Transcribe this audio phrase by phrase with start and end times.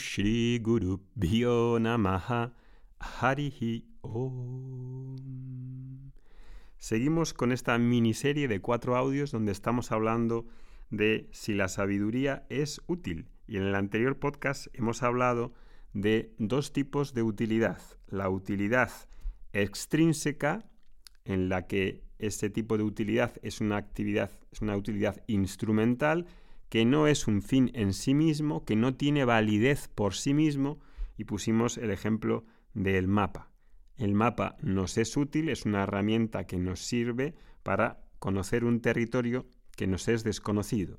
[0.00, 1.78] Shri Guru Bhyo
[2.98, 5.16] Harihi Om.
[6.78, 10.46] Seguimos con esta miniserie de cuatro audios donde estamos hablando
[10.88, 13.28] de si la sabiduría es útil.
[13.46, 15.52] Y en el anterior podcast hemos hablado
[15.92, 17.82] de dos tipos de utilidad.
[18.06, 18.90] La utilidad
[19.52, 20.64] extrínseca,
[21.26, 26.26] en la que ese tipo de utilidad es una actividad, es una utilidad instrumental,
[26.70, 30.78] que no es un fin en sí mismo, que no tiene validez por sí mismo,
[31.18, 33.50] y pusimos el ejemplo del mapa.
[33.96, 39.46] El mapa nos es útil, es una herramienta que nos sirve para conocer un territorio
[39.76, 40.98] que nos es desconocido.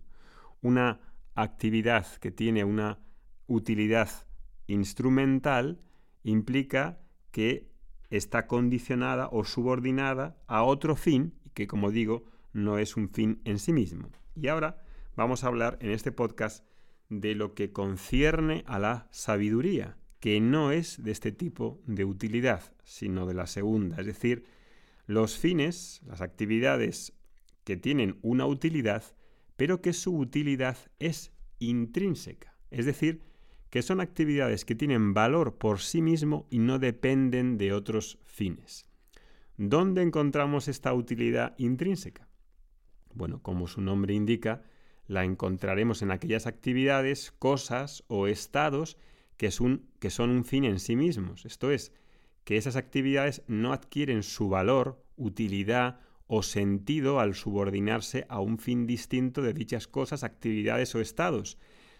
[0.61, 0.99] Una
[1.33, 2.99] actividad que tiene una
[3.47, 4.09] utilidad
[4.67, 5.79] instrumental
[6.23, 6.99] implica
[7.31, 7.71] que
[8.09, 13.57] está condicionada o subordinada a otro fin, que como digo, no es un fin en
[13.57, 14.09] sí mismo.
[14.35, 14.83] Y ahora
[15.15, 16.65] vamos a hablar en este podcast
[17.09, 22.73] de lo que concierne a la sabiduría, que no es de este tipo de utilidad,
[22.83, 24.45] sino de la segunda, es decir,
[25.07, 27.13] los fines, las actividades
[27.63, 29.03] que tienen una utilidad,
[29.57, 33.21] pero que su utilidad es intrínseca, es decir,
[33.69, 38.85] que son actividades que tienen valor por sí mismo y no dependen de otros fines.
[39.57, 42.27] ¿Dónde encontramos esta utilidad intrínseca?
[43.13, 44.63] Bueno, como su nombre indica,
[45.11, 48.97] la encontraremos en aquellas actividades, cosas o estados
[49.35, 49.49] que,
[49.99, 51.45] que son un fin en sí mismos.
[51.45, 51.91] Esto es,
[52.45, 58.87] que esas actividades no adquieren su valor, utilidad o sentido al subordinarse a un fin
[58.87, 61.57] distinto de dichas cosas, actividades o estados,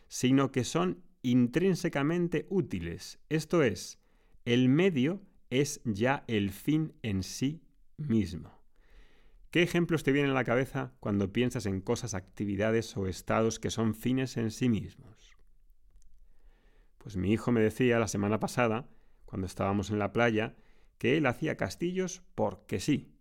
[0.07, 3.19] sino que son intrínsecamente útiles.
[3.27, 3.99] Esto es,
[4.45, 7.61] el medio es ya el fin en sí
[7.97, 8.60] mismo.
[9.51, 13.69] ¿Qué ejemplos te vienen a la cabeza cuando piensas en cosas, actividades o estados que
[13.69, 15.35] son fines en sí mismos?
[16.97, 18.87] Pues mi hijo me decía la semana pasada,
[19.25, 20.55] cuando estábamos en la playa,
[20.97, 23.13] que él hacía castillos porque sí.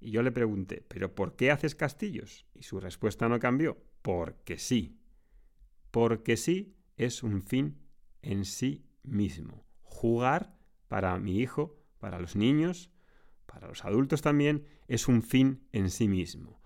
[0.00, 2.46] Y yo le pregunté, ¿pero por qué haces castillos?
[2.54, 4.98] Y su respuesta no cambió, porque sí.
[5.90, 7.82] Porque sí es un fin
[8.22, 9.66] en sí mismo.
[9.82, 10.56] Jugar
[10.88, 12.90] para mi hijo, para los niños,
[13.50, 16.60] para los adultos también, es un fin en sí mismo.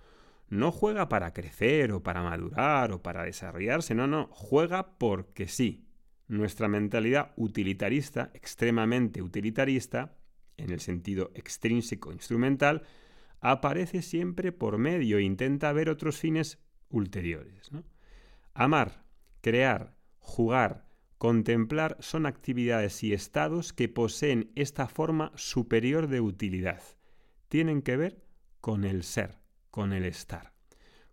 [0.48, 5.88] No juega para crecer o para madurar o para desarrollarse, no, no, juega porque sí.
[6.28, 10.16] Nuestra mentalidad utilitarista, extremadamente utilitarista,
[10.56, 12.82] en el sentido extrínseco instrumental,
[13.40, 16.58] aparece siempre por medio e intenta ver otros fines
[16.90, 17.70] ulteriores.
[18.52, 19.04] Amar,
[19.40, 20.83] crear, jugar,
[21.24, 26.82] Contemplar son actividades y estados que poseen esta forma superior de utilidad.
[27.48, 28.22] Tienen que ver
[28.60, 29.38] con el ser,
[29.70, 30.52] con el estar.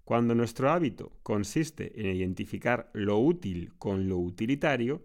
[0.03, 5.01] Cuando nuestro hábito consiste en identificar lo útil con lo utilitario,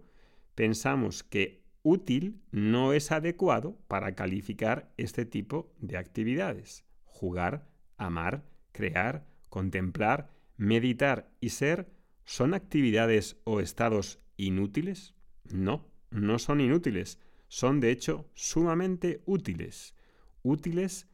[0.55, 6.83] pensamos que útil no es adecuado para calificar este tipo de actividades.
[7.05, 11.89] Jugar, amar, crear, contemplar, meditar y ser
[12.25, 15.13] son actividades o estados inútiles?
[15.43, 17.19] No, no son inútiles.
[17.47, 19.95] Son de hecho sumamente útiles.
[20.43, 21.07] Útiles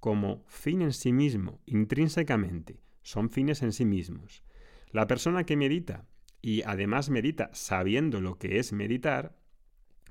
[0.00, 2.80] como fin en sí mismo, intrínsecamente.
[3.02, 4.44] Son fines en sí mismos.
[4.90, 6.06] La persona que medita
[6.40, 9.36] y además medita sabiendo lo que es meditar,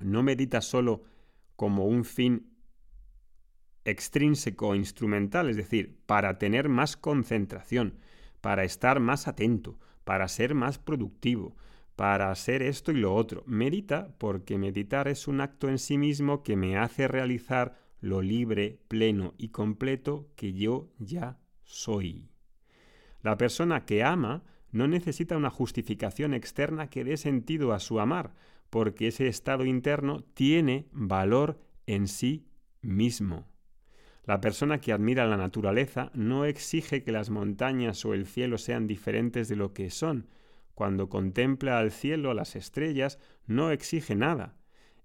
[0.00, 1.04] no medita solo
[1.56, 2.52] como un fin
[3.84, 7.98] extrínseco instrumental, es decir, para tener más concentración,
[8.40, 11.56] para estar más atento, para ser más productivo,
[11.98, 13.42] para hacer esto y lo otro.
[13.44, 18.78] Medita porque meditar es un acto en sí mismo que me hace realizar lo libre,
[18.86, 22.28] pleno y completo que yo ya soy.
[23.20, 28.32] La persona que ama no necesita una justificación externa que dé sentido a su amar,
[28.70, 32.46] porque ese estado interno tiene valor en sí
[32.80, 33.48] mismo.
[34.24, 38.86] La persona que admira la naturaleza no exige que las montañas o el cielo sean
[38.86, 40.28] diferentes de lo que son,
[40.78, 44.54] cuando contempla al cielo, a las estrellas, no exige nada.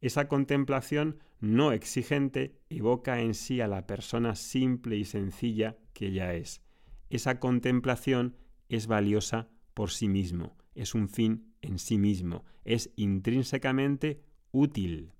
[0.02, 6.36] Esa contemplación no exigente evoca en sí a la persona simple y sencilla que ella
[6.36, 6.62] es.
[7.10, 8.38] Esa contemplación
[8.70, 14.22] es valiosa por sí mismo, es un fin en sí mismo, es intrínsecamente
[14.52, 15.12] útil.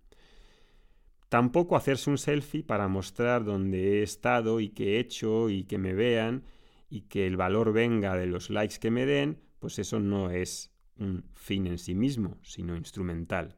[1.30, 5.80] Tampoco hacerse un selfie para mostrar dónde he estado y qué he hecho y que
[5.80, 6.44] me vean
[6.92, 10.74] y que el valor venga de los likes que me den, pues eso no es
[10.98, 13.56] un fin en sí mismo, sino instrumental.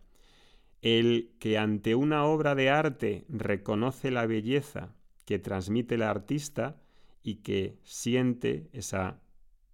[0.83, 4.93] El que ante una obra de arte reconoce la belleza
[5.25, 6.79] que transmite el artista
[7.23, 9.15] y que siente ese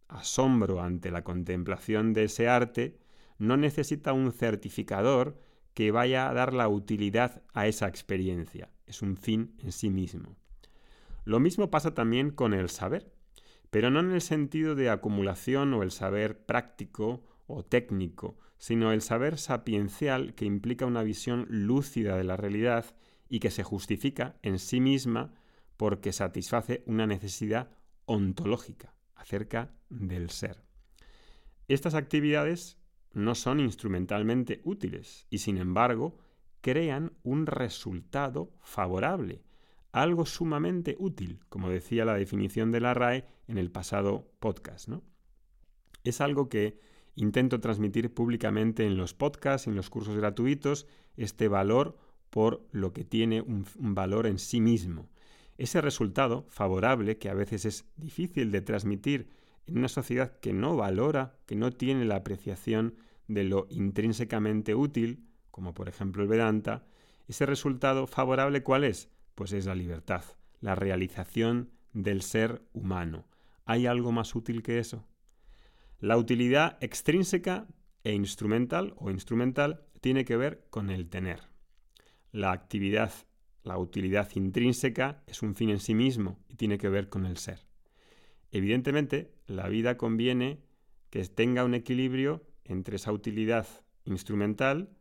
[0.08, 2.98] asombro ante la contemplación de ese arte,
[3.38, 5.38] no necesita un certificador
[5.74, 8.72] que vaya a dar la utilidad a esa experiencia.
[8.86, 10.38] Es un fin en sí mismo.
[11.26, 13.12] Lo mismo pasa también con el saber,
[13.72, 19.02] pero no en el sentido de acumulación o el saber práctico o técnico, sino el
[19.02, 22.86] saber sapiencial que implica una visión lúcida de la realidad
[23.28, 25.34] y que se justifica en sí misma
[25.78, 27.72] porque satisface una necesidad
[28.06, 30.64] ontológica acerca del ser.
[31.68, 32.78] Estas actividades
[33.14, 36.18] no son instrumentalmente útiles y sin embargo
[36.60, 39.44] crean un resultado favorable,
[39.92, 44.88] algo sumamente útil, como decía la definición de la RAE en el pasado podcast.
[44.88, 45.04] ¿no?
[46.04, 46.80] Es algo que
[47.16, 51.98] intento transmitir públicamente en los podcasts, en los cursos gratuitos, este valor
[52.30, 55.10] por lo que tiene un, un valor en sí mismo.
[55.58, 59.30] Ese resultado favorable, que a veces es difícil de transmitir
[59.68, 62.96] en una sociedad que no valora, que no tiene la apreciación
[63.28, 66.86] de lo intrínsecamente útil, como por ejemplo el Vedanta,
[67.28, 69.10] ese resultado favorable ¿cuál es?
[69.42, 70.24] Pues es la libertad,
[70.60, 73.26] la realización del ser humano.
[73.66, 75.08] ¿Hay algo más útil que eso?
[75.98, 77.66] La utilidad extrínseca
[78.04, 81.40] e instrumental o instrumental tiene que ver con el tener.
[82.32, 83.12] La actividad,
[83.64, 87.38] la utilidad intrínseca es un fin en sí mismo y tiene que ver con el
[87.38, 87.66] ser.
[88.52, 90.62] Evidentemente, la vida conviene
[91.10, 93.66] que tenga un equilibrio entre esa utilidad
[94.06, 94.92] instrumental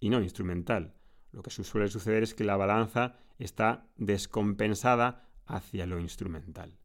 [0.00, 0.96] y no instrumental.
[1.34, 6.78] Lo que suele suceder es que la balanza está descompensada hacia lo instrumental.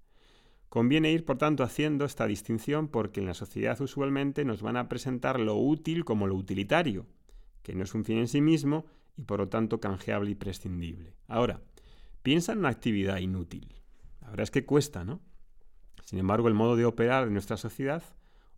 [0.70, 4.90] Conviene ir, por tanto, haciendo esta distinción porque en la sociedad usualmente nos van a
[4.90, 7.06] presentar lo útil como lo utilitario,
[7.62, 8.88] que no es un fin en sí mismo
[9.18, 11.14] y por lo tanto canjeable y prescindible.
[11.28, 11.62] Ahora,
[12.24, 13.76] piensa en una actividad inútil.
[14.22, 15.22] La verdad es que cuesta, ¿no?
[16.06, 18.02] Sin embargo, el modo de operar de nuestra sociedad,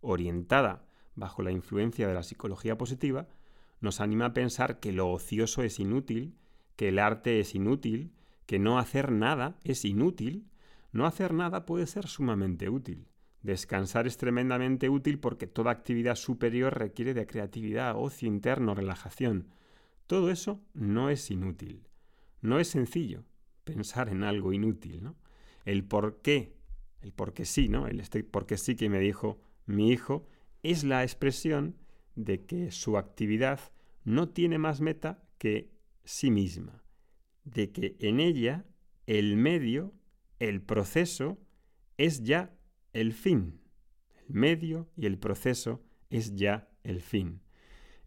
[0.00, 3.28] orientada bajo la influencia de la psicología positiva,
[3.82, 6.38] nos anima a pensar que lo ocioso es inútil,
[6.76, 8.12] que el arte es inútil,
[8.46, 10.46] que no hacer nada es inútil.
[10.92, 13.08] No hacer nada puede ser sumamente útil.
[13.42, 19.48] Descansar es tremendamente útil porque toda actividad superior requiere de creatividad, ocio interno, relajación.
[20.06, 21.88] Todo eso no es inútil.
[22.40, 23.24] No es sencillo
[23.64, 25.16] pensar en algo inútil, ¿no?
[25.64, 26.54] El por qué,
[27.00, 27.86] el por qué sí, ¿no?
[27.88, 30.26] El este por qué sí que me dijo mi hijo
[30.62, 31.76] es la expresión
[32.14, 33.60] de que su actividad
[34.04, 35.70] no tiene más meta que
[36.04, 36.82] sí misma,
[37.44, 38.64] de que en ella
[39.06, 39.94] el medio,
[40.38, 41.38] el proceso,
[41.96, 42.54] es ya
[42.92, 43.60] el fin.
[44.28, 47.42] El medio y el proceso es ya el fin.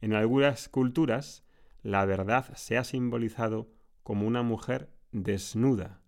[0.01, 1.43] En algunas culturas,
[1.81, 3.71] la verdad se ha simbolizado
[4.03, 6.01] como una mujer desnuda,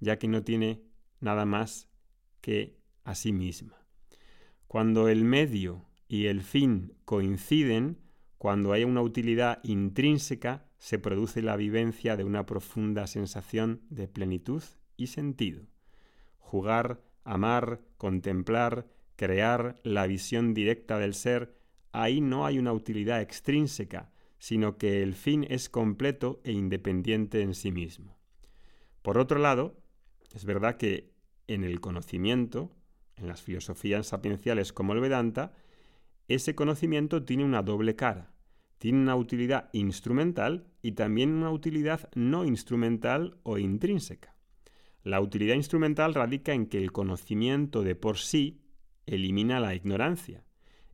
[0.00, 0.82] ya que no tiene
[1.20, 1.88] nada más
[2.40, 3.86] que a sí misma.
[4.66, 7.96] Cuando el medio y el fin coinciden,
[8.36, 14.62] cuando hay una utilidad intrínseca, se produce la vivencia de una profunda sensación de plenitud
[14.98, 15.62] y sentido.
[16.36, 18.86] Jugar, amar, contemplar,
[19.16, 21.56] crear la visión directa del ser,
[21.92, 27.54] ahí no hay una utilidad extrínseca, sino que el fin es completo e independiente en
[27.54, 28.18] sí mismo.
[29.00, 29.80] Por otro lado,
[30.34, 31.14] es verdad que
[31.46, 32.70] en el conocimiento,
[33.16, 35.54] en las filosofías sapienciales como el Vedanta,
[36.28, 38.32] ese conocimiento tiene una doble cara.
[38.78, 44.34] Tiene una utilidad instrumental y también una utilidad no instrumental o intrínseca.
[45.04, 48.62] La utilidad instrumental radica en que el conocimiento de por sí
[49.06, 50.44] elimina la ignorancia.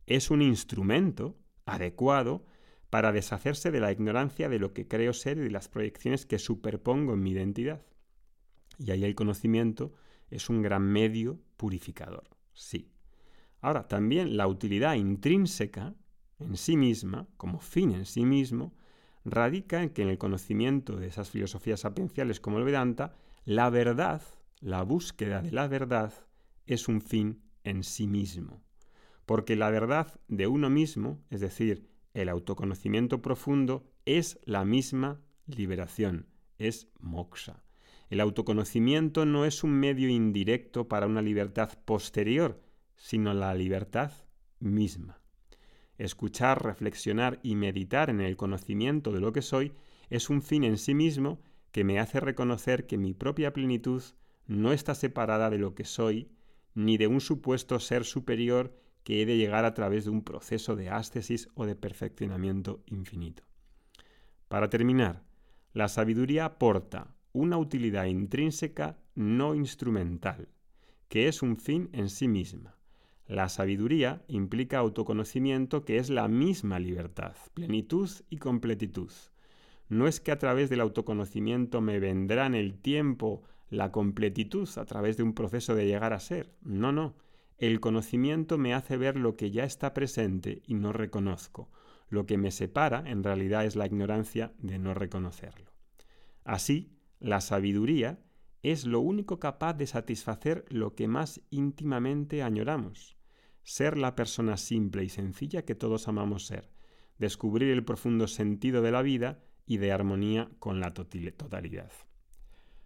[0.07, 2.45] Es un instrumento adecuado
[2.89, 6.39] para deshacerse de la ignorancia de lo que creo ser y de las proyecciones que
[6.39, 7.85] superpongo en mi identidad.
[8.79, 9.93] Y ahí el conocimiento
[10.29, 12.91] es un gran medio purificador, sí.
[13.61, 15.93] Ahora, también la utilidad intrínseca
[16.39, 18.73] en sí misma, como fin en sí mismo,
[19.25, 23.13] radica en que en el conocimiento de esas filosofías sapienciales como el Vedanta,
[23.45, 24.21] la verdad,
[24.61, 26.13] la búsqueda de la verdad,
[26.65, 28.61] es un fin en sí mismo.
[29.25, 36.27] Porque la verdad de uno mismo, es decir, el autoconocimiento profundo, es la misma liberación,
[36.57, 37.61] es moksha.
[38.09, 42.59] El autoconocimiento no es un medio indirecto para una libertad posterior,
[42.99, 44.11] sino la libertad
[44.59, 45.19] misma.
[45.97, 49.73] Escuchar, reflexionar y meditar en el conocimiento de lo que soy
[50.09, 51.41] es un fin en sí mismo
[51.71, 54.03] que me hace reconocer que mi propia plenitud
[54.47, 56.29] no está separada de lo que soy,
[56.73, 60.75] ni de un supuesto ser superior que he de llegar a través de un proceso
[60.75, 63.43] de ástesis o de perfeccionamiento infinito.
[64.47, 65.23] Para terminar,
[65.73, 70.49] la sabiduría aporta una utilidad intrínseca no instrumental,
[71.07, 72.78] que es un fin en sí misma.
[73.29, 79.11] La sabiduría implica autoconocimiento que es la misma libertad, plenitud y completitud.
[79.87, 84.85] No es que a través del autoconocimiento me vendrá en el tiempo la completitud a
[84.85, 86.55] través de un proceso de llegar a ser.
[86.63, 87.17] No, no.
[87.59, 91.69] El conocimiento me hace ver lo que ya está presente y no reconozco.
[92.09, 95.71] Lo que me separa en realidad es la ignorancia de no reconocerlo.
[96.45, 98.17] Así, la sabiduría
[98.63, 103.18] es lo único capaz de satisfacer lo que más íntimamente añoramos
[103.69, 106.71] ser la persona simple y sencilla que todos amamos ser,
[107.19, 111.91] descubrir el profundo sentido de la vida y de armonía con la totalidad.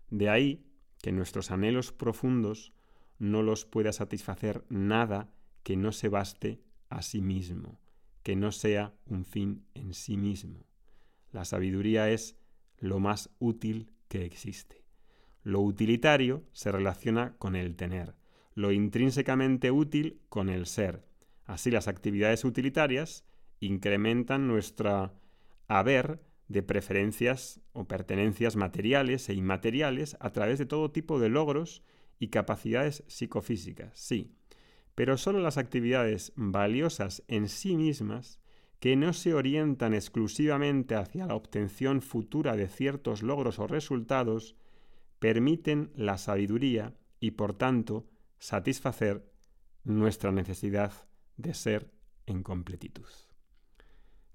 [0.09, 0.65] De ahí
[1.01, 2.73] que nuestros anhelos profundos
[3.17, 7.79] no los pueda satisfacer nada que no se baste a sí mismo,
[8.21, 10.65] que no sea un fin en sí mismo.
[11.31, 12.37] La sabiduría es
[12.77, 14.83] lo más útil que existe.
[15.43, 18.15] Lo utilitario se relaciona con el tener,
[18.55, 21.05] lo intrínsecamente útil con el ser.
[21.45, 23.25] Así las actividades utilitarias
[23.59, 25.13] incrementan nuestra
[25.67, 31.83] haber de preferencias o pertenencias materiales e inmateriales a través de todo tipo de logros
[32.19, 34.35] y capacidades psicofísicas, sí,
[34.95, 38.39] pero solo las actividades valiosas en sí mismas,
[38.79, 44.55] que no se orientan exclusivamente hacia la obtención futura de ciertos logros o resultados,
[45.19, 48.05] permiten la sabiduría y por tanto
[48.43, 49.23] satisfacer
[49.85, 50.91] nuestra necesidad
[51.37, 51.93] de ser
[52.25, 53.07] en completitud.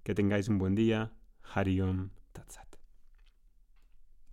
[0.03, 1.13] Que tengáis un buen día.
[1.43, 2.18] Tatsat.